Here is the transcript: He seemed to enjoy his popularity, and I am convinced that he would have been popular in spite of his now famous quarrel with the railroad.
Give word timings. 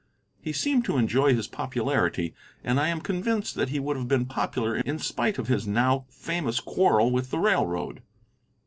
He 0.41 0.51
seemed 0.51 0.83
to 0.85 0.97
enjoy 0.97 1.35
his 1.35 1.45
popularity, 1.47 2.33
and 2.63 2.79
I 2.79 2.87
am 2.87 3.01
convinced 3.01 3.53
that 3.53 3.69
he 3.69 3.79
would 3.79 3.95
have 3.97 4.07
been 4.07 4.25
popular 4.25 4.77
in 4.77 4.97
spite 4.97 5.37
of 5.37 5.47
his 5.47 5.67
now 5.67 6.05
famous 6.09 6.59
quarrel 6.59 7.11
with 7.11 7.29
the 7.29 7.37
railroad. 7.37 8.01